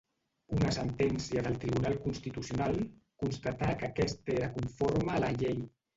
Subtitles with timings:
[0.53, 2.79] Una sentència del Tribunal Constitucional
[3.25, 5.63] constatà que aquest era conforme a la llei.